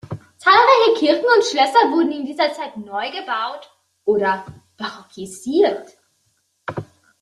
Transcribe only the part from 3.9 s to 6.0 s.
oder barockisiert.